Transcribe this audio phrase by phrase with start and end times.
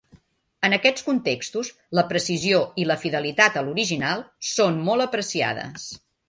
[0.67, 1.69] En aquests contextos,
[1.99, 5.87] la precisió i la fidelitat a l'original són molt apreciades.